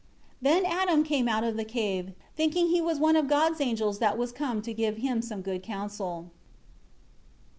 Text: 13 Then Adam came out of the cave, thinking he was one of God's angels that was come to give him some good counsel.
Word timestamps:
13 0.43 0.63
Then 0.63 0.65
Adam 0.71 1.03
came 1.03 1.27
out 1.27 1.43
of 1.43 1.55
the 1.57 1.63
cave, 1.63 2.13
thinking 2.35 2.69
he 2.69 2.81
was 2.81 2.97
one 2.97 3.15
of 3.15 3.27
God's 3.27 3.61
angels 3.61 3.99
that 3.99 4.17
was 4.17 4.31
come 4.31 4.59
to 4.63 4.73
give 4.73 4.97
him 4.97 5.21
some 5.21 5.43
good 5.43 5.61
counsel. 5.61 6.31